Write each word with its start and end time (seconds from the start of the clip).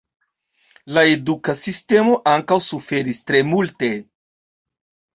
La 0.97 1.03
eduka 1.17 1.55
sistemo 1.65 2.17
ankaŭ 2.33 2.59
suferis 2.71 3.23
tre 3.31 3.45
multe. 3.55 3.95